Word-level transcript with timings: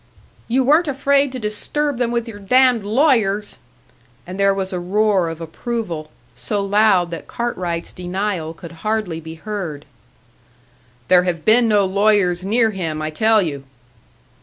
"You 0.47 0.63
weren't 0.63 0.87
afraid 0.87 1.31
to 1.31 1.37
disturb 1.37 1.99
them 1.99 2.09
with 2.09 2.27
your 2.27 2.39
damned 2.39 2.83
lawyers!" 2.83 3.59
And 4.25 4.39
there 4.39 4.51
was 4.51 4.73
a 4.73 4.79
roar 4.79 5.29
of 5.29 5.39
approval 5.39 6.09
so 6.33 6.59
loud 6.65 7.11
that 7.11 7.27
Cartwright's 7.27 7.93
denial 7.93 8.55
could 8.55 8.71
hardly 8.81 9.19
be 9.19 9.35
heard. 9.35 9.85
"There 11.07 11.21
have 11.25 11.45
been 11.45 11.67
no 11.67 11.85
lawyers 11.85 12.43
near 12.43 12.71
him, 12.71 12.99
I 12.99 13.11
tell 13.11 13.43
you." 13.43 13.63